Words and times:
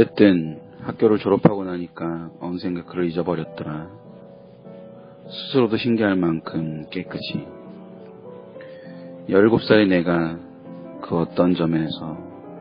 어쨌든 0.00 0.58
학교를 0.80 1.18
졸업하고 1.18 1.62
나니까 1.64 2.30
어느샌가 2.40 2.84
그를 2.84 3.04
잊어버렸더라. 3.10 3.90
스스로도 5.28 5.76
신기할 5.76 6.16
만큼 6.16 6.86
깨끗이. 6.90 7.46
17살의 9.28 9.88
내가 9.88 10.38
그 11.02 11.18
어떤 11.18 11.54
점에서 11.54 12.16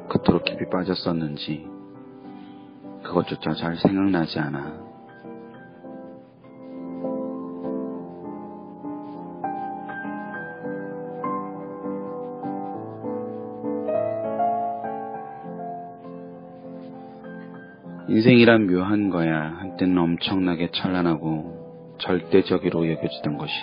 그토록 0.09 0.43
깊이 0.43 0.69
빠졌었는지 0.69 1.65
그것조차 3.03 3.53
잘 3.53 3.77
생각나지 3.77 4.37
않아. 4.37 4.88
인생이란 18.19 18.67
묘한 18.67 19.09
거야. 19.09 19.55
한때는 19.59 19.97
엄청나게 19.97 20.71
찬란하고 20.73 21.95
절대적으로 21.99 22.89
여겨지던 22.89 23.37
것이. 23.37 23.53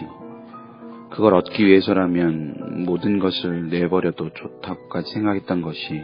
그걸 1.11 1.35
얻기 1.35 1.67
위해서라면 1.67 2.85
모든 2.87 3.19
것을 3.19 3.69
내버려도 3.69 4.31
좋다고까지 4.31 5.13
생각했던 5.13 5.61
것이 5.61 6.03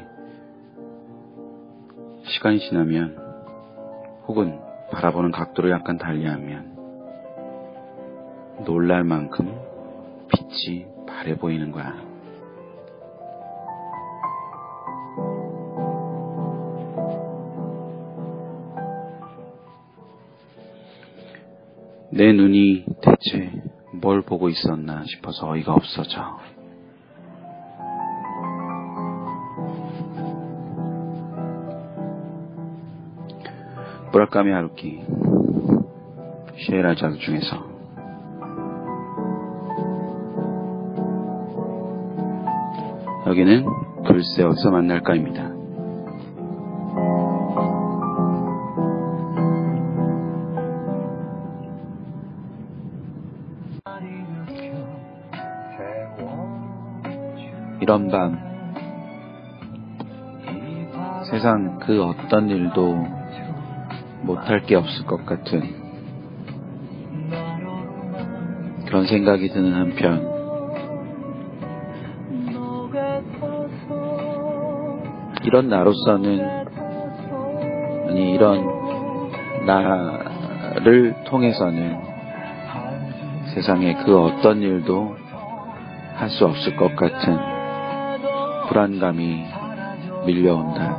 시간이 2.24 2.58
지나면 2.58 3.16
혹은 4.28 4.58
바라보는 4.92 5.30
각도를 5.30 5.70
약간 5.70 5.96
달리하면 5.96 6.76
놀랄 8.66 9.02
만큼 9.02 9.50
빛이 10.28 10.84
바래 11.06 11.36
보이는 11.36 11.72
거야. 11.72 12.11
내 22.14 22.30
눈이 22.30 22.84
대체 23.00 23.50
뭘 23.94 24.20
보고 24.20 24.50
있었나 24.50 25.02
싶어서 25.04 25.48
어이가 25.50 25.72
없어져. 25.72 26.38
무라카미 34.12 34.52
하루키 34.52 35.02
시에라자드 36.58 37.16
중에서 37.16 37.72
여기는 43.26 43.64
글쎄 44.06 44.42
어디서 44.42 44.70
만날까입니다. 44.70 45.61
이런 57.82 58.06
밤. 58.06 58.38
세상 61.24 61.80
그 61.80 62.00
어떤 62.00 62.48
일도 62.48 63.04
못할 64.20 64.62
게 64.62 64.76
없을 64.76 65.04
것 65.04 65.26
같은 65.26 65.62
그런 68.86 69.04
생각이 69.04 69.48
드는 69.48 69.74
한편. 69.74 70.30
이런 75.42 75.68
나로서는 75.68 76.40
아니 78.10 78.32
이런 78.32 78.64
나를 79.66 81.16
통해서는 81.24 81.98
세상에 83.52 83.94
그 84.04 84.16
어떤 84.16 84.62
일도 84.62 85.16
할 86.14 86.30
수 86.30 86.46
없을 86.46 86.76
것 86.76 86.94
같은 86.94 87.51
불안감이 88.72 89.44
밀려온다. 90.24 90.98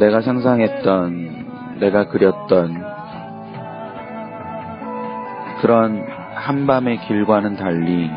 내가 0.00 0.20
상상했던, 0.22 1.78
내가 1.78 2.08
그렸던 2.08 2.84
그런 5.60 6.04
한밤의 6.34 6.98
길과는 7.06 7.54
달리 7.58 8.10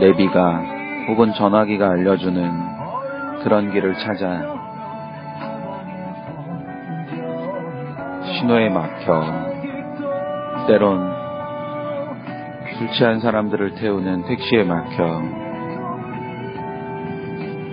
내비가 0.00 0.60
혹은 1.06 1.32
전화기가 1.34 1.88
알려주는 1.90 2.50
그런 3.44 3.70
길을 3.70 3.94
찾아 3.94 4.42
신호에 8.24 8.70
막혀 8.70 9.22
때론 10.66 11.13
술 12.78 12.90
취한 12.92 13.20
사람들을 13.20 13.74
태우는 13.76 14.24
택시에 14.24 14.64
막혀 14.64 15.22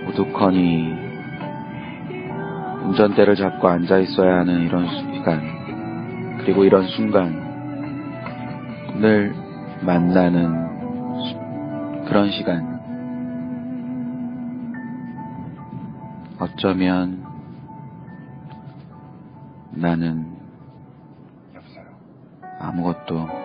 우두커니 0.08 1.02
운전대를 2.84 3.36
잡고 3.36 3.68
앉아 3.68 3.98
있어야 3.98 4.40
하는 4.40 4.62
이런 4.62 4.88
시간 4.88 6.38
그리고 6.38 6.64
이런 6.64 6.86
순간을 6.88 7.42
만나는 9.84 10.62
그런 12.06 12.30
시간. 12.30 12.72
어쩌면 16.38 17.24
나는 19.70 20.26
아무것도 22.58 23.41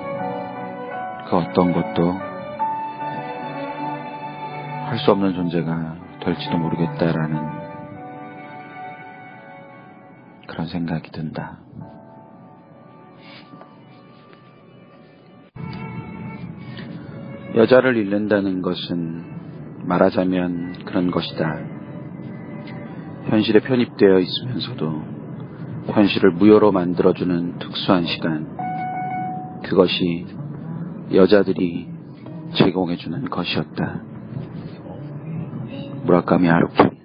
그 1.30 1.36
어떤 1.36 1.74
것도 1.74 2.12
할 4.88 4.98
수 5.00 5.12
없는 5.12 5.34
존재가 5.34 5.96
될지도 6.22 6.58
모르겠다라는 6.58 7.38
그런 10.48 10.68
생각이 10.68 11.12
든다. 11.12 11.60
여자를 17.56 17.98
잃는다는 17.98 18.62
것은 18.62 19.86
말하자면 19.86 20.86
그런 20.86 21.12
것이다. 21.12 21.60
현실에 23.30 23.60
편입되어 23.60 24.20
있으면서도 24.20 25.04
현실을 25.88 26.32
무효로 26.32 26.72
만들어주는 26.72 27.60
특수한 27.60 28.06
시간. 28.06 28.48
그것이 29.64 30.26
여자들이 31.14 31.88
제공해주는 32.56 33.30
것이었다. 33.30 34.02
무라카미 36.04 36.48
하루키 36.48 36.98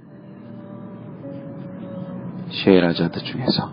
시에라자드 2.51 3.21
중에서 3.21 3.73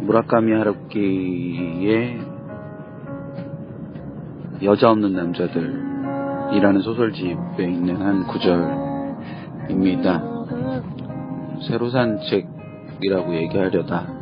무라카미 0.00 0.52
하루키의 0.52 2.18
여자 4.62 4.90
없는 4.90 5.12
남자들이라는 5.12 6.80
소설집에 6.80 7.64
있는 7.64 7.96
한 7.96 8.26
구절입니다. 9.68 10.22
새로 11.68 11.90
산 11.90 12.18
책이라고 12.20 13.34
얘기하려다 13.34 14.17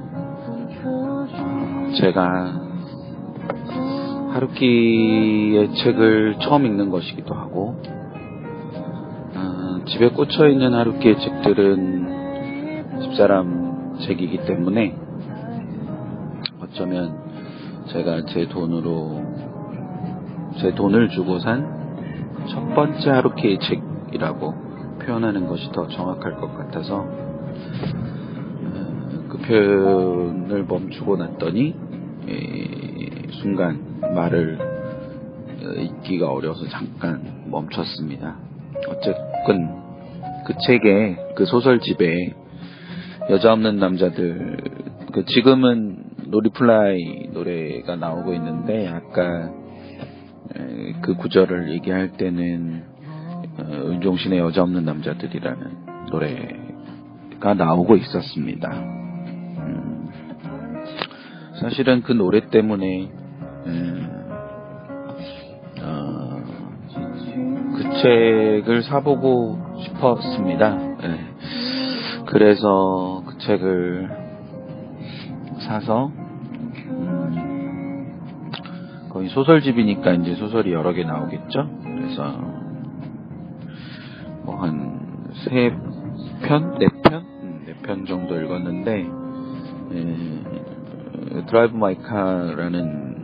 제가 1.98 2.60
하루키의 4.32 5.74
책을 5.74 6.36
처음 6.40 6.66
읽는 6.66 6.90
것이기도 6.90 7.34
하고 7.34 7.80
어, 9.34 9.84
집에 9.86 10.10
꽂혀 10.10 10.48
있는 10.48 10.74
하루키의 10.74 11.18
책들은 11.18 13.02
집사람 13.02 13.98
책이기 14.00 14.44
때문에 14.44 14.96
어쩌면 16.60 17.16
제가 17.88 18.26
제 18.26 18.46
돈으로 18.48 19.22
제 20.60 20.74
돈을 20.74 21.08
주고 21.10 21.38
산 21.38 21.76
첫 22.48 22.74
번째 22.74 23.10
하루키의 23.10 23.58
책이라고 23.58 24.54
표현하는 25.00 25.46
것이 25.46 25.70
더 25.72 25.88
정확할 25.88 26.36
것 26.36 26.56
같아서 26.56 26.98
어, 26.98 27.14
그 29.28 29.38
표현을 29.38 30.64
멈추고 30.64 31.16
났더니 31.16 31.74
순간 33.42 34.00
말을 34.14 34.58
읽기가 35.78 36.30
어려서 36.30 36.66
잠깐 36.68 37.44
멈췄습니다. 37.46 38.36
어쨌든 38.88 39.68
그 40.46 40.54
책에 40.66 41.16
그 41.34 41.44
소설집에 41.44 42.34
여자 43.30 43.52
없는 43.52 43.78
남자들 43.78 44.56
그 45.12 45.24
지금은 45.24 46.04
노리플라이 46.26 47.30
노래가 47.32 47.96
나오고 47.96 48.34
있는데 48.34 48.88
아까 48.88 49.50
그 51.02 51.14
구절을 51.14 51.70
얘기할 51.72 52.12
때는 52.12 52.84
어, 53.58 53.62
윤종신의 53.62 54.38
여자 54.38 54.62
없는 54.62 54.84
남자들이라는 54.84 55.86
노래가 56.10 57.54
나오고 57.54 57.96
있었습니다. 57.96 59.05
음, 61.56 61.60
사실은 61.60 62.02
그 62.02 62.12
노래 62.12 62.48
때문에 62.48 63.10
어, 65.82 66.42
그 67.76 67.82
책을 68.02 68.82
사보고 68.82 69.58
싶었습니다. 69.84 70.78
예. 71.02 71.20
그래서 72.26 73.22
그 73.26 73.38
책을 73.38 74.08
사서 75.60 76.10
음, 76.88 78.20
거의 79.10 79.28
소설집이니까 79.28 80.12
이제 80.12 80.34
소설이 80.34 80.72
여러 80.72 80.92
개 80.92 81.04
나오겠죠. 81.04 81.68
그래서 81.82 82.22
뭐 84.44 84.56
한 84.60 84.96
세 85.44 85.70
편, 86.42 86.78
네 86.78 86.86
편, 87.04 87.22
음, 87.42 87.62
네편 87.66 88.06
정도 88.06 88.40
읽었는데 88.40 89.06
예, 89.92 90.65
드라이브 91.46 91.76
마이카라는 91.76 93.16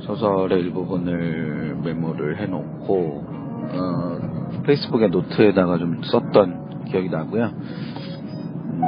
소설의 0.00 0.60
일부분을 0.60 1.76
메모를 1.82 2.40
해놓고 2.40 3.24
어, 3.72 4.62
페이스북에 4.64 5.08
노트에다가 5.08 5.78
좀 5.78 6.02
썼던 6.02 6.84
기억이 6.86 7.08
나고요. 7.08 7.44
음, 7.44 8.82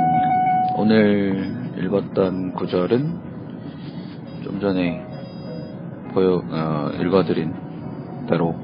오늘 0.76 1.56
읽었던 1.78 2.52
구절은 2.52 3.20
좀 4.44 4.61
전에 4.61 5.05
보여 6.12 6.43
어, 6.50 6.90
읽어드린 7.00 7.52
대로 8.28 8.55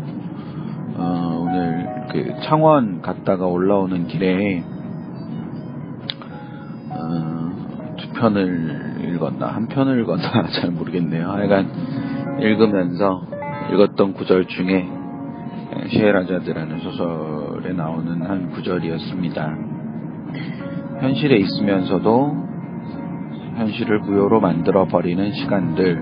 어, 0.96 1.38
오늘 1.42 2.06
그 2.12 2.34
창원 2.44 3.00
갔다가 3.02 3.46
올라오는 3.46 4.06
길에 4.06 4.62
편을 8.22 9.12
읽었나 9.14 9.48
한 9.48 9.66
편을 9.66 10.00
읽었나 10.02 10.44
잘 10.54 10.70
모르겠네요. 10.70 11.28
하여간 11.28 12.38
읽으면서 12.40 13.26
읽었던 13.72 14.14
구절 14.14 14.46
중에 14.46 14.88
시에라자드라는 15.88 16.78
소설에 16.78 17.72
나오는 17.72 18.22
한 18.22 18.50
구절이었습니다. 18.50 19.58
현실에 21.00 21.36
있으면서도 21.36 22.36
현실을 23.56 23.98
무효로 24.00 24.40
만들어 24.40 24.86
버리는 24.86 25.32
시간들을 25.32 26.00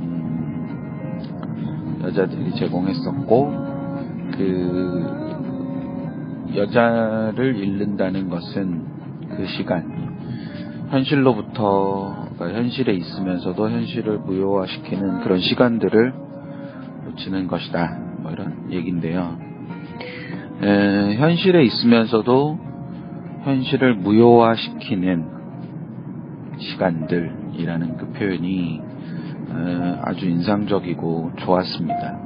음, 0.00 2.00
여자들이 2.04 2.52
제공했었고 2.52 3.52
그 4.32 5.20
여자를 6.56 7.56
잃는다는 7.56 8.30
것은 8.30 8.86
그 9.36 9.44
시간 9.46 10.01
현실로부터 10.92 12.28
그러니까 12.34 12.58
현실에 12.58 12.92
있으면서도 12.92 13.70
현실을 13.70 14.18
무효화시키는 14.18 15.20
그런 15.20 15.40
시간들을 15.40 16.12
놓치는 17.06 17.46
것이다. 17.48 17.98
뭐 18.18 18.30
이런 18.30 18.70
얘기인데요. 18.70 19.38
에, 20.62 21.16
현실에 21.16 21.64
있으면서도 21.64 22.58
현실을 23.42 23.94
무효화시키는 23.96 25.26
시간들이라는 26.58 27.96
그 27.96 28.12
표현이 28.12 28.80
에, 28.80 29.98
아주 30.02 30.26
인상적이고 30.28 31.32
좋았습니다. 31.38 32.18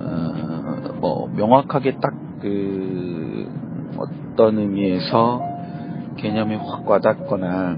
어, 0.00 0.98
뭐 1.00 1.28
명확하게 1.34 1.96
딱 2.00 2.22
그 2.42 3.48
어떤 3.96 4.58
의미에서 4.58 5.40
개념이 6.16 6.56
확 6.56 6.88
와닿거나 6.88 7.76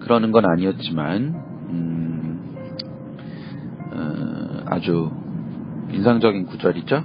그러는 0.00 0.32
건 0.32 0.44
아니었지만 0.46 1.34
음, 1.70 2.40
어, 3.92 4.64
아주 4.66 5.10
인상적인 5.92 6.46
구절이죠. 6.46 7.04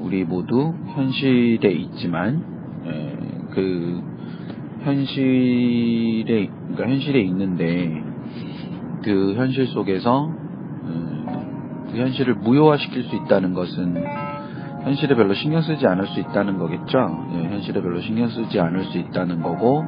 우리 0.00 0.24
모두 0.24 0.74
현실에 0.94 1.70
있지만 1.72 2.44
에, 2.86 3.16
그 3.50 4.02
현실에 4.82 6.48
그러니까 6.48 6.88
현실에 6.88 7.20
있는데 7.20 8.02
그 9.02 9.34
현실 9.34 9.66
속에서 9.68 10.26
음, 10.26 11.86
그 11.90 11.98
현실을 11.98 12.34
무효화시킬 12.34 13.04
수 13.04 13.16
있다는 13.16 13.54
것은 13.54 14.25
현실에 14.86 15.16
별로 15.16 15.34
신경 15.34 15.62
쓰지 15.62 15.84
않을 15.84 16.06
수 16.06 16.20
있다는 16.20 16.58
거겠죠. 16.58 17.26
예, 17.32 17.38
현실에 17.48 17.82
별로 17.82 18.00
신경 18.00 18.28
쓰지 18.28 18.60
않을 18.60 18.84
수 18.84 18.98
있다는 18.98 19.42
거고 19.42 19.82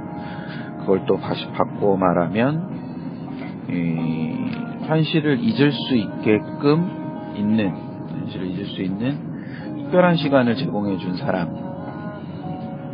그걸 0.80 1.04
또 1.06 1.18
다시 1.18 1.46
바꿔 1.52 1.96
말하면 1.96 3.66
이, 3.70 4.86
현실을 4.88 5.38
잊을 5.40 5.70
수 5.70 5.94
있게끔 5.94 7.34
있는 7.36 7.72
현실을 8.08 8.46
잊을 8.48 8.64
수 8.66 8.82
있는 8.82 9.84
특별한 9.84 10.16
시간을 10.16 10.56
제공해 10.56 10.96
준 10.98 11.16
사람 11.16 11.46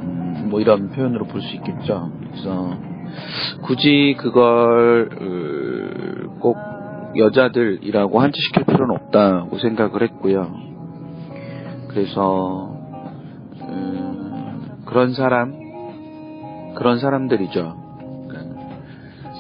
음, 0.03 0.49
뭐 0.51 0.61
이런 0.61 0.91
표현으로 0.91 1.25
볼 1.25 1.41
수 1.41 1.57
있겠죠. 1.57 2.11
그래서 2.31 2.77
굳이 3.63 4.15
그걸 4.19 5.09
어, 6.29 6.39
꼭 6.39 6.59
여자들이라고 7.17 8.21
한치시킬 8.21 8.65
필요는 8.65 8.95
없다고 8.95 9.57
생각을 9.59 10.03
했고요. 10.03 10.74
그래서 11.95 12.77
음, 13.63 14.83
그런 14.85 15.15
사람 15.15 15.55
그런 16.75 16.99
사람들이죠. 16.99 17.77
그러니까 18.29 18.61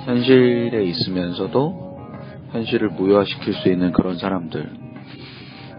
현실에 0.04 0.84
있으면서도 0.84 1.99
현실을 2.52 2.90
무효화시킬 2.90 3.54
수 3.54 3.68
있는 3.68 3.90
그런 3.90 4.16
사람들. 4.16 4.70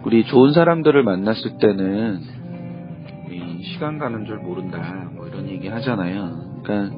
우리 0.04 0.26
좋은 0.26 0.52
사람들을 0.52 1.02
만났을 1.02 1.58
때는 1.60 2.20
시간 3.64 3.98
가는 3.98 4.26
줄 4.26 4.38
모른다. 4.38 5.10
뭐 5.14 5.28
이런 5.28 5.48
얘기 5.48 5.70
하잖아요. 5.70 6.62
그러니까 6.62 6.96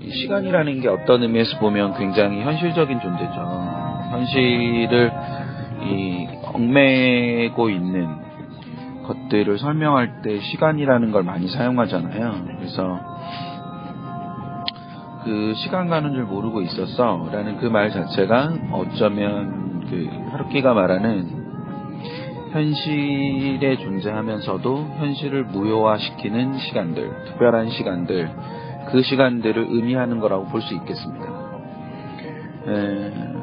시간이라는 0.00 0.80
게 0.80 0.88
어떤 0.88 1.22
의미에서 1.22 1.58
보면 1.58 1.98
굉장히 1.98 2.40
현실적인 2.40 3.00
존재죠. 3.00 3.34
현실을 4.10 5.12
이 5.82 6.26
얽매고 6.54 7.68
있는 7.68 8.27
것들을 9.08 9.58
설명할 9.58 10.20
때 10.22 10.38
시간이라는 10.38 11.10
걸 11.12 11.22
많이 11.24 11.48
사용하잖아요. 11.48 12.44
그래서 12.58 13.00
그 15.24 15.54
시간 15.56 15.88
가는 15.88 16.12
줄 16.12 16.24
모르고 16.24 16.60
있었어 16.62 17.28
라는 17.32 17.56
그 17.58 17.66
말 17.66 17.90
자체가 17.90 18.52
어쩌면 18.72 19.86
그 19.88 20.08
하루키가 20.30 20.74
말하는 20.74 21.38
현실에 22.52 23.76
존재하면서도 23.76 24.94
현실을 24.98 25.44
무효화시키는 25.44 26.58
시간들, 26.58 27.24
특별한 27.26 27.70
시간들, 27.70 28.30
그 28.90 29.02
시간들을 29.02 29.66
의미하는 29.68 30.18
거라고 30.18 30.46
볼 30.46 30.62
수 30.62 30.74
있겠습니다. 30.74 31.26
에, 32.68 33.37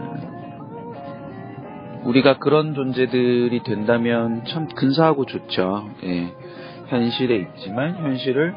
우리가 2.06 2.38
그런 2.38 2.74
존재들이 2.76 3.64
된다면 3.64 4.44
참 4.48 4.68
근사하고 4.68 5.26
좋죠. 5.26 5.90
예, 6.04 6.32
현실에 6.88 7.36
있지만 7.36 7.96
현실을 7.98 8.56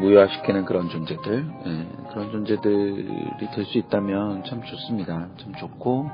무효화시키는 0.00 0.64
그런 0.64 0.88
존재들, 0.88 1.44
예, 1.66 1.86
그런 2.10 2.30
존재들이 2.32 3.48
될 3.54 3.64
수 3.66 3.76
있다면 3.78 4.44
참 4.44 4.62
좋습니다. 4.62 5.28
참 5.36 5.52
좋고, 5.58 6.10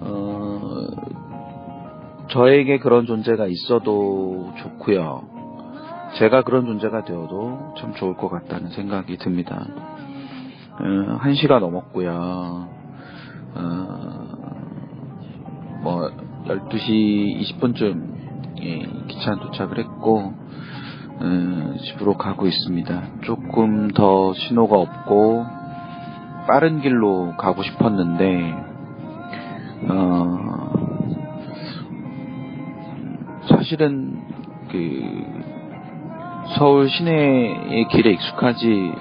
어, 0.00 0.86
저에게 2.30 2.78
그런 2.78 3.06
존재가 3.06 3.46
있어도 3.46 4.52
좋고요. 4.58 5.22
제가 6.18 6.42
그런 6.42 6.66
존재가 6.66 7.04
되어도 7.04 7.74
참 7.78 7.94
좋을 7.94 8.16
것 8.16 8.28
같다는 8.28 8.68
생각이 8.70 9.16
듭니다. 9.16 9.66
어, 10.78 11.18
1시가 11.22 11.58
넘었고요. 11.58 12.68
어, 13.54 14.51
뭐 15.82 16.08
12시 16.46 17.58
20분쯤 17.58 18.12
예, 18.62 18.78
기차 19.08 19.34
도착을 19.34 19.78
했고 19.78 20.32
어, 21.20 21.74
집으로 21.84 22.16
가고 22.16 22.46
있습니다. 22.46 23.02
조금 23.22 23.88
더 23.88 24.32
신호가 24.34 24.76
없고 24.78 25.44
빠른 26.46 26.80
길로 26.80 27.34
가고 27.36 27.62
싶었는데 27.62 28.54
어, 29.88 30.72
사실은 33.48 34.22
그 34.70 35.42
서울 36.56 36.88
시내의 36.88 37.88
길에 37.88 38.12
익숙하지 38.12 38.92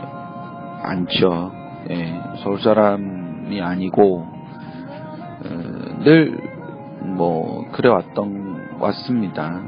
않죠. 0.83 1.51
예, 1.91 2.21
서울 2.43 2.59
사람이 2.61 3.61
아니고 3.61 4.25
어, 5.43 6.03
늘 6.03 6.40
뭐 7.21 7.67
그래 7.71 7.87
왔던 7.87 8.77
왔습니다. 8.79 9.61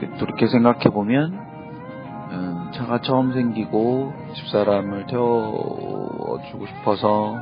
예, 0.00 0.06
그렇게 0.18 0.46
생각해 0.46 0.84
보면 0.84 1.38
어, 2.32 2.70
차가 2.72 3.02
처음 3.02 3.34
생기고 3.34 4.14
집사람을 4.34 5.04
태워주고 5.08 6.66
싶어서 6.68 7.36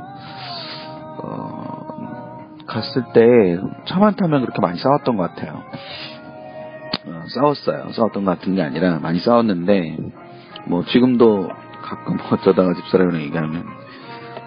어, 1.22 2.48
갔을 2.66 3.04
때 3.12 3.60
차만 3.86 4.16
타면 4.16 4.40
그렇게 4.40 4.60
많이 4.60 4.80
싸웠던 4.80 5.16
것 5.16 5.30
같아요. 5.36 5.62
어, 7.06 7.22
싸웠어요. 7.28 7.92
싸웠던 7.92 8.24
것 8.24 8.40
같은 8.40 8.56
게 8.56 8.62
아니라 8.62 8.98
많이 8.98 9.20
싸웠는데 9.20 9.98
뭐 10.66 10.84
지금도 10.84 11.48
가끔 11.82 12.18
어쩌다가 12.28 12.74
집사람이랑 12.74 13.22
얘기하면 13.22 13.62
그 13.62 13.75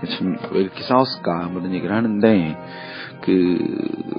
참 0.08 0.38
왜 0.52 0.62
이렇게 0.62 0.82
싸웠을까 0.84 1.50
뭐 1.50 1.62
이런 1.62 1.74
얘기를 1.74 1.96
하는데 1.96 2.58
그 3.22 3.58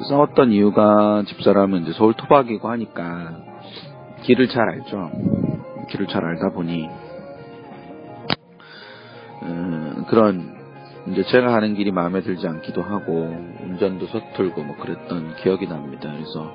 싸웠던 0.09 0.53
이유가 0.53 1.23
집사람은 1.27 1.83
이제 1.83 1.93
서울 1.93 2.15
토박이고 2.15 2.69
하니까 2.69 3.37
길을 4.23 4.49
잘 4.49 4.69
알죠. 4.69 5.11
길을 5.89 6.07
잘 6.07 6.25
알다 6.25 6.51
보니 6.51 6.89
음, 9.43 10.05
그런 10.09 10.55
이제 11.09 11.23
제가 11.25 11.49
가는 11.49 11.75
길이 11.75 11.91
마음에 11.91 12.21
들지 12.21 12.47
않기도 12.47 12.83
하고 12.83 13.35
운전도 13.63 14.07
서툴고 14.07 14.63
뭐 14.63 14.77
그랬던 14.77 15.37
기억이 15.37 15.67
납니다. 15.67 16.13
그래서 16.13 16.55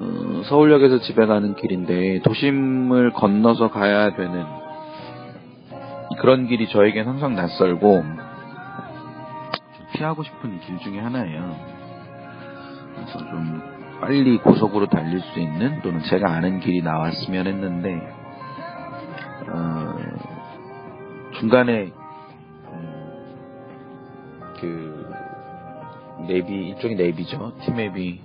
어, 0.00 0.42
서울역에서 0.44 1.00
집에 1.00 1.26
가는 1.26 1.54
길인데 1.56 2.20
도심을 2.22 3.12
건너서 3.12 3.70
가야 3.70 4.14
되는 4.14 4.59
그런 6.20 6.46
길이 6.46 6.68
저에겐 6.68 7.08
항상 7.08 7.34
낯설고 7.34 8.04
피하고 9.94 10.22
싶은 10.22 10.60
길 10.60 10.78
중에 10.78 11.00
하나예요. 11.00 11.56
그래서 12.94 13.18
좀 13.18 13.62
빨리 14.02 14.36
고속으로 14.38 14.86
달릴 14.88 15.20
수 15.20 15.40
있는 15.40 15.80
또는 15.80 16.02
제가 16.02 16.30
아는 16.30 16.60
길이 16.60 16.82
나왔으면 16.82 17.46
했는데 17.46 17.94
어, 19.48 19.94
중간에 21.38 21.90
음, 22.68 23.34
그 24.60 25.10
네비 26.28 26.52
일종의 26.52 26.96
네비죠. 26.96 27.54
팀앱이 27.60 28.20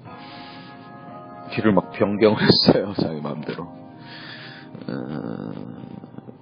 길을 1.52 1.72
막 1.72 1.92
변경을 1.94 2.38
했어요 2.44 2.94
자기 3.00 3.22
마음대로. 3.22 3.64
어, 4.88 5.52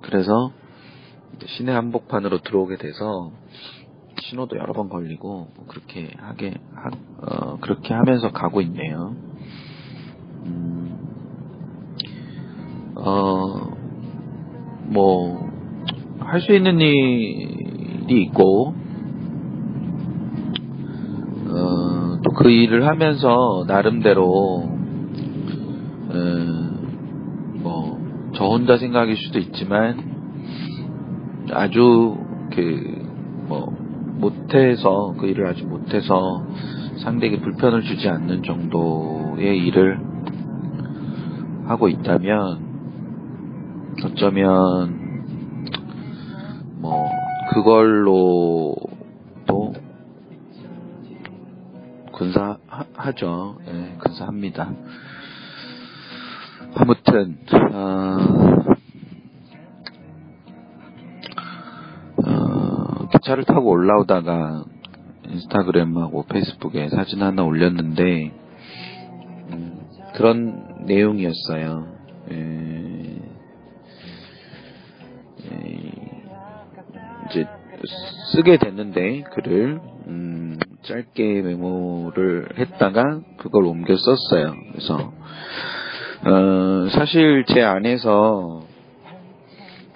그래서 0.02 0.52
시내 1.46 1.72
한복판으로 1.72 2.40
들어오게 2.42 2.78
돼서 2.78 3.32
신호도 4.22 4.58
여러 4.58 4.74
번 4.74 4.90
걸리고 4.90 5.50
뭐 5.56 5.66
그렇게 5.68 6.12
하게 6.18 6.54
하, 6.74 6.90
어, 7.22 7.58
그렇게 7.60 7.94
하면서 7.94 8.32
가고 8.32 8.62
있네요. 8.62 9.16
음, 10.46 10.98
어, 12.96 13.78
뭐 14.86 15.54
할 16.34 16.42
수 16.42 16.52
있는 16.54 16.80
일이 16.80 18.24
있고 18.24 18.74
어, 21.48 22.20
또 22.24 22.32
그 22.32 22.50
일을 22.50 22.88
하면서 22.88 23.64
나름대로 23.68 24.68
뭐저 27.62 28.46
혼자 28.46 28.78
생각일 28.78 29.16
수도 29.18 29.38
있지만 29.40 30.13
아주 31.52 32.18
그 32.56 33.04
뭐 33.48 33.72
못해서 34.18 35.14
그 35.20 35.28
일을 35.28 35.48
아주 35.48 35.66
못해서 35.66 36.46
상대에게 36.98 37.40
불편을 37.42 37.84
주지 37.84 38.08
않는 38.08 38.44
정도의 38.44 39.58
일을 39.66 40.00
하고 41.66 41.90
있다면 41.90 42.74
어쩌면 44.06 45.04
뭐 46.80 47.10
그걸로도 47.52 48.94
근사하죠. 52.14 53.58
예, 53.68 53.96
근사합니다. 54.00 54.72
아무튼 56.76 57.38
어, 57.72 58.53
차를 63.34 63.46
타고 63.46 63.72
올라오다가 63.72 64.64
인스타그램하고 65.28 66.24
페이스북에 66.24 66.90
사진 66.90 67.22
하나 67.24 67.44
올렸는데 67.44 68.32
음, 69.52 69.80
그런 70.16 70.86
내용이었어요. 70.86 71.88
에, 72.32 72.36
에, 75.52 75.92
이제 77.30 77.48
쓰게 78.34 78.58
됐는데 78.58 79.24
글을 79.34 79.80
음, 80.08 80.60
짧게 80.84 81.42
메모를 81.42 82.50
했다가 82.58 83.22
그걸 83.38 83.66
옮겨 83.66 83.96
썼어요. 83.96 84.54
그래서 84.74 85.14
어, 86.26 86.90
사실 86.92 87.46
제 87.48 87.64
안에서 87.64 88.73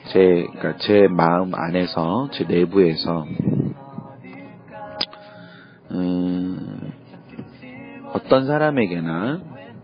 제, 0.07 0.47
그러니까 0.53 0.77
제 0.77 1.07
마음 1.07 1.53
안에서 1.53 2.29
제 2.33 2.45
내부에서 2.45 3.25
음, 5.91 6.91
어떤 8.13 8.47
사람에게나 8.47 9.41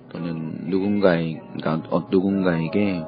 또는 0.10 0.70
누군가에 0.70 1.40
어, 1.90 2.08
누군가에게 2.10 3.04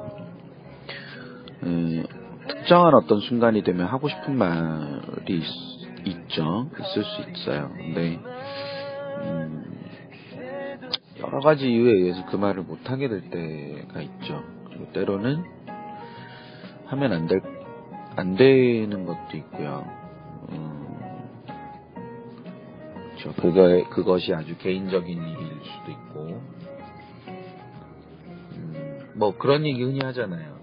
음, 1.62 2.04
특정한 2.48 2.94
어떤 2.94 3.20
순간이 3.20 3.62
되면 3.62 3.86
하고 3.86 4.08
싶은 4.08 4.36
말이 4.36 5.42
있, 6.04 6.28
죠 6.28 6.68
있을 6.78 7.04
수 7.04 7.30
있어요. 7.30 7.70
근데 7.76 8.18
음, 9.22 9.64
여러 11.20 11.40
가지 11.40 11.66
이유에 11.70 11.92
의해서 11.92 12.24
그 12.26 12.36
말을 12.36 12.62
못 12.62 12.90
하게 12.90 13.08
될 13.08 13.30
때가 13.30 14.00
있죠. 14.02 14.42
그리고 14.68 14.92
때로는 14.92 15.44
하면 16.86 17.12
안 17.12 17.26
될, 17.26 17.42
안 18.16 18.36
되는 18.36 19.04
것도 19.04 19.36
있고요. 19.36 19.84
음, 20.50 20.96
그렇죠. 23.16 23.32
그거, 23.40 23.88
그것이 23.90 24.32
아주 24.34 24.56
개인적인 24.58 25.16
일일 25.16 25.60
수도 25.62 25.90
있고, 25.90 26.42
음, 28.52 28.98
뭐 29.14 29.36
그런 29.36 29.66
얘기 29.66 29.82
흔히 29.82 30.00
하잖아요. 30.02 30.56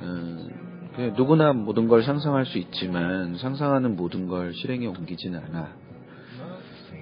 음, 0.00 1.12
누구나 1.16 1.52
모든 1.52 1.88
걸 1.88 2.02
상상할 2.02 2.44
수 2.44 2.58
있지만 2.58 3.36
상상하는 3.38 3.96
모든 3.96 4.26
걸 4.26 4.52
실행에 4.52 4.86
옮기지는 4.86 5.38
않아. 5.38 5.72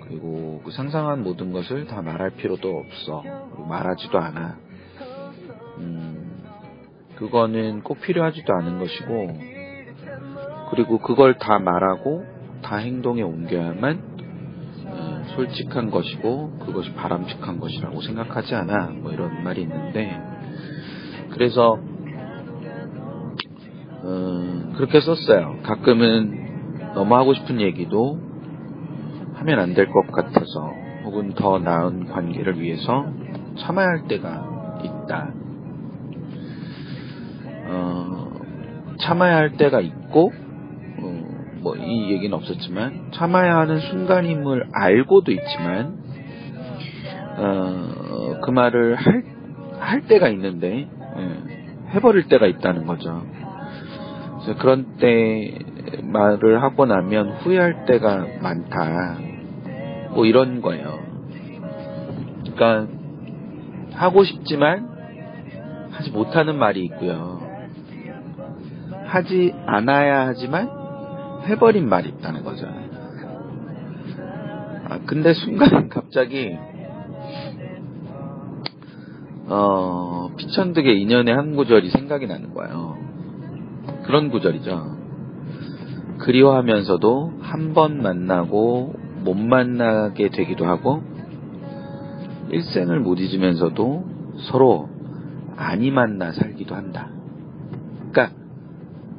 그리고 0.04 0.60
그 0.64 0.70
상상한 0.72 1.22
모든 1.22 1.52
것을 1.52 1.86
다 1.86 2.02
말할 2.02 2.30
필요도 2.30 2.68
없어. 2.68 3.22
말하지도 3.68 4.18
않아. 4.18 4.58
음, 5.78 6.09
그거는 7.20 7.82
꼭 7.82 8.00
필요하지도 8.00 8.52
않은 8.52 8.78
것이고, 8.80 9.38
그리고 10.70 10.98
그걸 10.98 11.38
다 11.38 11.58
말하고 11.58 12.24
다 12.62 12.76
행동에 12.76 13.22
옮겨야만 13.22 14.10
어, 14.86 15.22
솔직한 15.34 15.90
것이고 15.90 16.58
그것이 16.60 16.92
바람직한 16.94 17.60
것이라고 17.60 18.00
생각하지 18.00 18.54
않아. 18.54 18.90
뭐 19.02 19.12
이런 19.12 19.42
말이 19.44 19.62
있는데, 19.62 20.18
그래서 21.30 21.78
어, 24.02 24.72
그렇게 24.76 25.00
썼어요. 25.00 25.58
가끔은 25.62 26.92
너무 26.94 27.14
하고 27.14 27.34
싶은 27.34 27.60
얘기도 27.60 28.18
하면 29.34 29.58
안 29.58 29.74
될 29.74 29.86
것 29.90 30.10
같아서 30.10 30.72
혹은 31.04 31.34
더 31.34 31.58
나은 31.58 32.06
관계를 32.06 32.60
위해서 32.60 33.06
참아야 33.58 33.86
할 33.86 34.08
때가 34.08 34.80
있다. 34.84 35.32
어, 37.70 38.32
참아야 39.00 39.36
할 39.36 39.52
때가 39.52 39.80
있고 39.80 40.32
어, 40.98 41.22
뭐이 41.62 42.10
얘기는 42.10 42.34
없었지만 42.34 43.12
참아야 43.12 43.56
하는 43.58 43.78
순간임을 43.78 44.68
알고도 44.72 45.30
있지만 45.30 45.98
어, 47.38 48.40
그 48.42 48.50
말을 48.50 48.96
할, 48.96 49.24
할 49.78 50.00
때가 50.02 50.28
있는데 50.28 50.88
예, 51.16 51.90
해버릴 51.94 52.28
때가 52.28 52.46
있다는 52.46 52.86
거죠. 52.86 53.22
그래서 54.40 54.58
그런 54.58 54.96
때 54.96 55.58
말을 56.02 56.62
하고 56.62 56.86
나면 56.86 57.38
후회할 57.40 57.84
때가 57.86 58.26
많다. 58.42 59.18
뭐 60.10 60.26
이런 60.26 60.60
거예요. 60.60 60.98
그러니까 62.42 62.86
하고 63.92 64.24
싶지만 64.24 64.88
하지 65.92 66.10
못하는 66.10 66.58
말이 66.58 66.84
있고요. 66.84 67.49
하지 69.10 69.52
않아야 69.66 70.26
하지만 70.28 70.70
해버린 71.46 71.88
말이 71.88 72.10
있다는 72.10 72.44
거죠. 72.44 72.66
아, 74.88 74.98
근데 75.06 75.32
순간 75.34 75.88
갑자기 75.88 76.56
어, 79.48 80.30
피천득의 80.36 81.00
인연의 81.02 81.34
한 81.34 81.56
구절이 81.56 81.90
생각이 81.90 82.26
나는 82.26 82.54
거예요. 82.54 82.96
그런 84.04 84.30
구절이죠. 84.30 84.96
그리워하면서도 86.18 87.32
한 87.40 87.74
번 87.74 88.02
만나고 88.02 88.94
못 89.24 89.34
만나게 89.36 90.28
되기도 90.30 90.66
하고 90.66 91.02
일생을 92.50 93.00
못 93.00 93.18
잊으면서도 93.18 94.04
서로 94.50 94.88
아니 95.56 95.90
만나 95.90 96.32
살기도 96.32 96.74
한다. 96.74 97.08
그러니까 98.12 98.39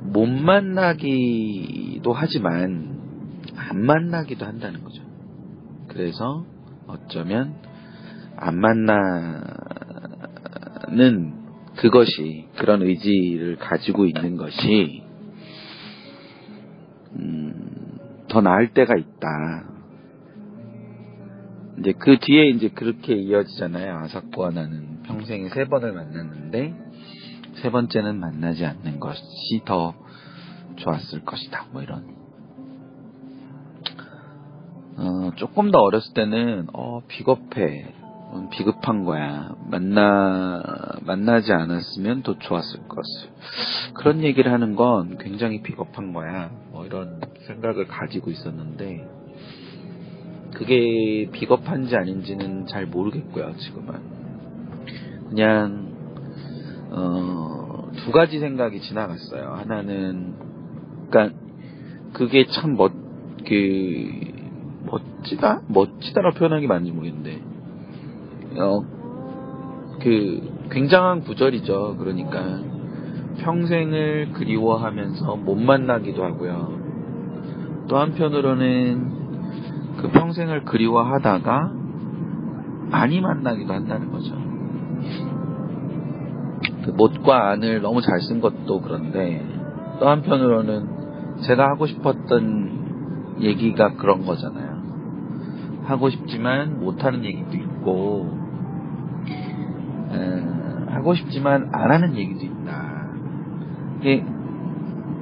못 0.02 0.26
만나기도 0.28 2.12
하지만 2.14 3.00
안 3.56 3.86
만나기도 3.86 4.46
한다는 4.46 4.84
거죠. 4.84 5.04
그래서 5.88 6.46
어쩌면 6.88 7.56
안 8.36 8.60
만나는 8.60 9.42
그것이 11.78 12.48
그런 12.58 12.82
의지를 12.82 13.58
가지고 13.58 14.06
있는 14.06 14.36
것이 14.38 15.04
음, 17.18 17.98
더 18.28 18.42
나을 18.42 18.74
때가 18.74 18.96
있다. 18.96 19.66
이제 21.80 21.94
그 21.94 22.18
뒤에 22.20 22.50
이제 22.50 22.70
그렇게 22.70 23.16
이어지잖아요. 23.16 23.96
아사코와 24.04 24.52
나는 24.52 25.02
평생에 25.04 25.50
세 25.50 25.66
번을 25.66 25.94
만났는데 25.94 26.74
세 27.62 27.70
번째는 27.70 28.20
만나지 28.20 28.66
않는 28.66 29.00
것이 29.00 29.62
더 29.66 29.94
좋았을 30.78 31.24
것이다. 31.24 31.68
뭐 31.72 31.84
이런. 31.84 32.16
어, 34.98 35.32
조금 35.36 35.72
더 35.72 35.80
어렸을 35.80 36.14
때는 36.14 36.68
어 36.74 37.02
비겁해. 37.08 37.94
음, 38.34 38.50
비급한 38.50 39.04
거야. 39.04 39.54
만나, 39.70 40.64
만나지 41.02 41.52
않았으면 41.52 42.24
더 42.24 42.40
좋았을 42.40 42.88
것을. 42.88 43.30
그런 43.94 44.24
얘기를 44.24 44.52
하는 44.52 44.76
건 44.76 45.18
굉장히 45.18 45.62
비겁한 45.62 46.14
거야. 46.14 46.50
뭐 46.72 46.86
이런 46.86 47.20
생각을 47.46 47.88
가지고 47.88 48.32
있었는데, 48.32 49.06
그게 50.54 51.30
비겁한지 51.34 51.96
아닌지는 51.98 52.68
잘 52.68 52.86
모르겠고요, 52.86 53.54
지금은. 53.58 54.00
그냥, 55.30 55.91
어, 56.92 57.90
두 58.04 58.12
가지 58.12 58.40
생각이 58.40 58.82
지나갔어요. 58.82 59.54
하나는, 59.54 60.36
그니까, 61.10 61.34
그게 62.14 62.46
참 62.48 62.76
멋, 62.76 62.92
그, 63.48 64.32
멋지다? 64.86 65.62
멋지다라고 65.68 66.38
표현하기 66.38 66.68
맞는지 66.68 66.92
모르겠는데, 66.92 67.42
어, 68.60 68.82
그, 70.02 70.68
굉장한 70.72 71.22
구절이죠. 71.22 71.96
그러니까, 71.98 72.60
평생을 73.40 74.34
그리워하면서 74.34 75.36
못 75.38 75.56
만나기도 75.56 76.24
하고요. 76.24 76.80
또 77.88 77.98
한편으로는 77.98 79.22
그 79.98 80.10
평생을 80.10 80.66
그리워하다가 80.66 81.72
많이 82.90 83.22
만나기도 83.22 83.74
한다는 83.74 84.12
거죠. 84.12 84.51
그 86.86 86.92
못과 86.92 87.50
안을 87.52 87.82
너무 87.82 88.02
잘 88.02 88.20
쓴 88.20 88.42
것도 88.42 88.82
그런데 88.82 89.46
또 90.00 90.08
한편으로는 90.10 91.42
제가 91.42 91.70
하고 91.70 91.86
싶었던 91.86 93.38
얘기가 93.42 93.96
그런 93.96 94.26
거잖아요. 94.26 94.82
하고 95.86 96.10
싶지만 96.10 96.80
못하는 96.80 97.24
얘기도 97.26 97.58
있고 97.58 98.38
에, 100.12 100.94
하고 100.94 101.14
싶지만 101.16 101.70
안 101.72 101.92
하는 101.92 102.16
얘기도 102.16 102.46
있다. 102.46 103.10
이게 104.00 104.26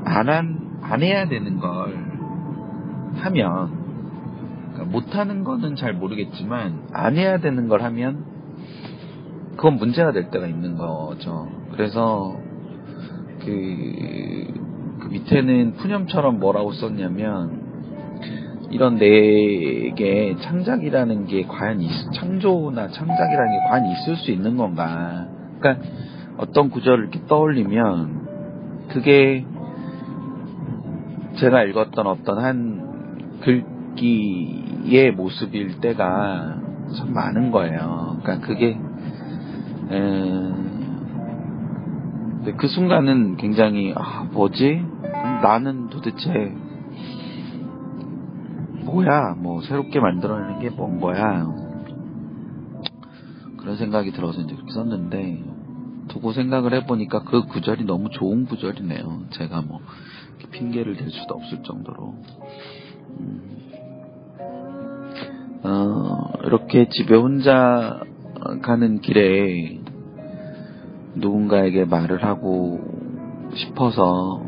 안, 0.06 0.30
한, 0.30 0.80
안 0.82 1.02
해야 1.02 1.28
되는 1.28 1.60
걸 1.60 1.95
하면 3.15 3.80
그러니까 4.74 4.86
못하는 4.91 5.43
거는 5.43 5.76
잘 5.76 5.93
모르겠지만 5.93 6.88
안 6.93 7.15
해야 7.15 7.38
되는 7.39 7.67
걸 7.67 7.82
하면 7.84 8.26
그건 9.60 9.76
문제가 9.76 10.13
될 10.13 10.30
때가 10.32 10.48
있는 10.48 10.78
거죠. 10.78 11.50
그래서 11.74 12.34
그, 13.39 14.48
그 15.02 15.08
밑에는 15.10 15.74
푸념처럼 15.74 16.39
뭐라고 16.39 16.72
썼냐면 16.72 18.69
이런 18.72 18.95
내게 18.95 20.38
창작이라는 20.39 21.28
게 21.28 21.43
과연 21.43 21.82
있, 21.82 21.89
창조나 22.13 22.88
창작이라는 22.88 23.52
게 23.52 23.60
과연 23.69 23.86
있을 23.91 24.15
수 24.15 24.32
있는 24.32 24.56
건가? 24.56 25.28
그러니까 25.60 25.86
어떤 26.38 26.69
구절을 26.69 27.10
이렇게 27.10 27.26
떠올리면 27.28 28.88
그게 28.91 29.45
제가 31.36 31.63
읽었던 31.63 32.08
어떤 32.08 32.39
한 32.39 33.41
글귀의 33.41 35.12
모습일 35.17 35.82
때가 35.82 36.62
참 36.95 37.13
많은 37.13 37.52
거예요. 37.52 38.19
그러니까 38.24 38.48
그게 38.48 38.78
에, 39.91 40.52
그 42.58 42.67
순간은 42.67 43.38
굉장히 43.38 43.93
아 43.95 44.23
뭐지? 44.32 44.84
나는 45.41 45.88
도대체 45.89 46.30
뭐야? 48.86 49.36
뭐 49.38 49.62
새롭게 49.62 49.99
만들어내는 49.99 50.60
게 50.60 50.69
뭔 50.75 50.99
거야? 50.99 51.47
그런 53.58 53.78
생각이 53.78 54.12
들어서 54.12 54.41
이제 54.41 54.54
그렇게 54.56 54.71
썼는데 54.73 55.43
두고 56.08 56.34
생각을 56.34 56.73
해보니까 56.73 57.23
그 57.23 57.45
구절이 57.45 57.84
너무 57.86 58.10
좋은 58.10 58.45
구절이네요. 58.45 59.25
제가 59.32 59.62
뭐 59.62 59.80
핑계를 60.52 60.95
댈 60.97 61.12
수도 61.12 61.36
없을 61.36 61.62
정도로. 61.63 62.15
음, 63.19 63.41
어, 65.63 66.32
이렇게 66.45 66.88
집에 66.89 67.15
혼자 67.15 67.99
가는 68.63 69.02
길에 69.02 69.79
누군가에게 71.19 71.86
말을 71.86 72.23
하고 72.23 72.79
싶어서 73.53 74.41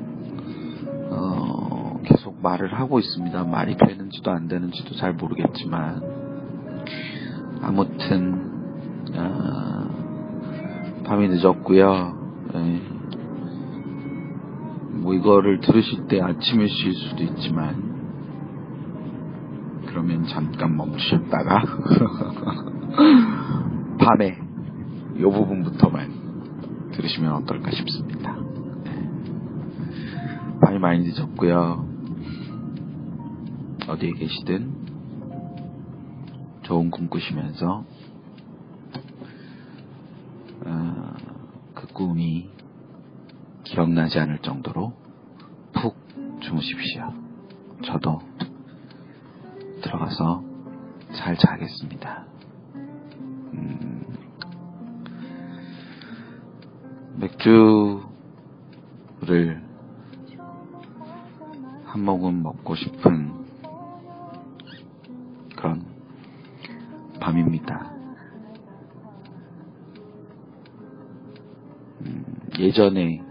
어, 1.10 2.00
계속 2.04 2.42
말을 2.42 2.74
하고 2.74 3.00
있습니다. 3.00 3.44
말이 3.44 3.76
되는지도 3.78 4.32
안 4.32 4.48
되는지도 4.48 4.96
잘 4.96 5.14
모르겠지만 5.14 6.02
아무튼 7.62 8.52
어, 9.16 11.04
밤이 11.06 11.28
늦었고요. 11.28 12.18
네. 12.54 12.82
뭐 15.02 15.14
이거를 15.14 15.60
들으실 15.62 16.08
때 16.08 16.22
아침이실 16.22 16.94
수도 16.94 17.24
있지만 17.24 17.92
그러면 19.88 20.26
잠깐 20.28 20.78
멈추셨다가 20.78 21.64
밤에 24.00 24.38
이 25.18 25.22
부분부터만 25.22 26.21
들으시면 27.12 27.34
어떨까 27.34 27.72
싶습니다. 27.72 28.36
네. 28.84 28.92
밤이 30.62 30.80
많이 30.80 31.04
늦었고요. 31.04 31.86
어디에 33.88 34.12
계시든 34.14 34.72
좋은 36.64 36.90
꿈 36.90 37.08
꾸시면서 37.10 37.84
어, 40.66 41.14
그 41.74 41.88
꿈이 41.88 42.50
기억나지 43.64 44.20
않을 44.20 44.40
정도로 44.40 44.94
푹 45.74 45.98
주무십시오. 46.42 47.14
저도 47.84 48.20
들어가서 49.82 50.44
잘 51.14 51.36
자겠습니다. 51.38 52.26
음, 53.54 54.01
맥주를 57.22 58.02
한 61.86 62.04
모금 62.04 62.42
먹고 62.42 62.74
싶은 62.76 63.32
그런 65.56 65.86
밤입니다. 67.20 67.92
음, 72.02 72.26
예전에 72.58 73.22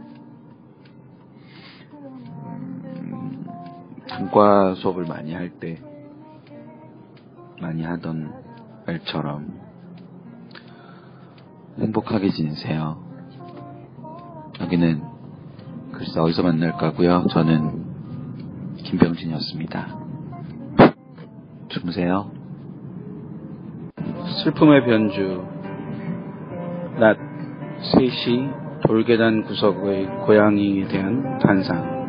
음, 1.92 3.44
단과 4.09 4.76
수업을 4.76 5.05
많이 5.07 5.35
할 5.35 5.50
때 5.59 5.83
많이 7.61 7.83
하던 7.83 8.33
말처럼 8.87 9.61
행복하게 11.79 12.31
지내세요. 12.31 13.00
여기는 14.61 15.03
글쎄 15.92 16.20
어디서 16.20 16.42
만날까고요. 16.42 17.27
저는 17.31 17.85
김병진이었습니다. 18.85 19.99
주무세요. 21.68 22.31
슬픔의 24.44 24.85
변주 24.85 25.44
낮 26.99 27.16
3시 27.94 28.87
돌계단 28.87 29.44
구석의 29.44 30.07
고양이에 30.27 30.88
대한 30.88 31.38
단상 31.38 32.01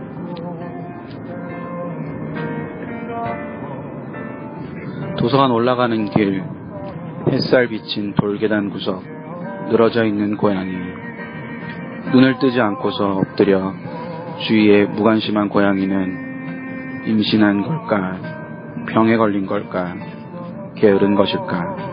도서관 5.17 5.51
올라가는 5.51 6.09
길 6.09 6.43
햇살 7.29 7.67
비친 7.67 8.15
돌계단 8.15 8.71
구석 8.71 9.03
늘어져 9.69 10.05
있는 10.05 10.37
고양이 10.37 10.71
눈을 12.11 12.39
뜨지 12.39 12.59
않고서 12.59 13.19
엎드려 13.19 13.73
주위에 14.45 14.85
무관심한 14.85 15.47
고양이는 15.47 17.05
임신한 17.07 17.61
걸까 17.61 18.19
병에 18.87 19.15
걸린 19.15 19.45
걸까 19.45 19.95
게으른 20.75 21.15
것일까? 21.15 21.91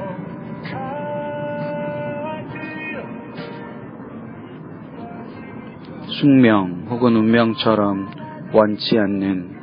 숙명 6.09 6.87
혹은 6.91 7.15
운명처럼 7.15 8.11
원치 8.53 8.99
않는 8.99 9.57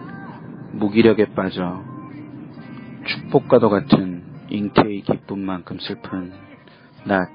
무기력에 0.72 1.34
빠져 1.34 1.84
축복과도 3.06 3.70
같은 3.70 4.24
잉태의 4.50 5.02
기쁨만큼 5.02 5.80
슬픈 5.80 6.32
낮 7.04 7.28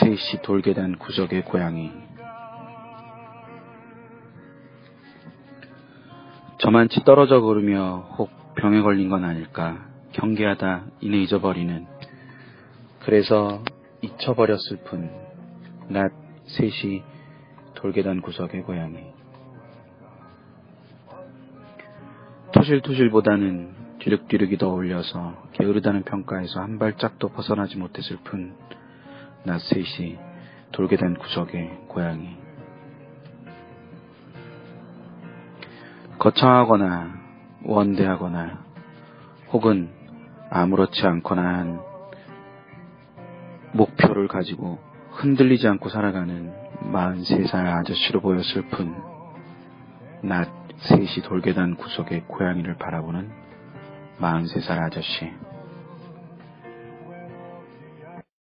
3시 0.00 0.42
돌계단 0.42 0.98
구석의 0.98 1.42
고양이 1.42 1.90
저만치 6.72 7.04
떨어져 7.04 7.42
걸으며 7.42 8.14
혹 8.16 8.30
병에 8.54 8.80
걸린 8.80 9.10
건 9.10 9.24
아닐까. 9.24 9.84
경계하다 10.12 10.84
이내 11.02 11.18
잊어버리는. 11.18 11.86
그래서 13.00 13.62
잊혀버렸을 14.00 14.78
뿐 14.84 15.10
낮 15.88 16.10
3시 16.46 17.02
돌계단 17.74 18.22
구석의 18.22 18.62
고양이 18.62 19.04
토실토실보다는 22.54 23.98
뒤룩뒤룩이 23.98 24.56
더 24.56 24.70
어울려서 24.70 25.48
게으르다는 25.52 26.04
평가에서 26.04 26.60
한 26.60 26.78
발짝도 26.78 27.28
벗어나지 27.28 27.76
못했을 27.76 28.16
뿐 28.24 28.54
낮 29.44 29.60
3시 29.60 30.18
돌계단 30.72 31.18
구석의 31.18 31.80
고양이 31.88 32.41
거창하거나 36.22 37.14
원대하거나 37.64 38.64
혹은 39.50 39.90
아무렇지 40.50 41.04
않거나 41.04 41.42
한 41.42 41.80
목표를 43.72 44.28
가지고 44.28 44.78
흔들리지 45.10 45.66
않고 45.66 45.88
살아가는 45.88 46.52
43살 46.92 47.66
아저씨로 47.66 48.20
보였을 48.20 48.62
뿐 48.68 48.94
낮 50.22 50.48
3시 50.82 51.24
돌계단 51.24 51.74
구석의 51.74 52.26
고양이를 52.28 52.76
바라보는 52.76 53.28
43살 54.20 54.78
아저씨 54.78 55.28